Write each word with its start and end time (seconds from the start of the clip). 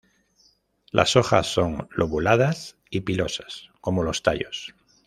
Las 0.89 1.15
hojas 1.15 1.45
son 1.53 1.87
lobuladas 1.91 2.75
y 2.89 3.01
pilosas 3.01 3.69
como 3.81 4.01
los 4.01 4.23
tallos. 4.23 4.73